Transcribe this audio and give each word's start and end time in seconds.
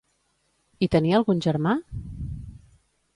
I 0.85 0.87
tenia 0.95 1.19
algun 1.19 1.43
germà? 1.47 1.75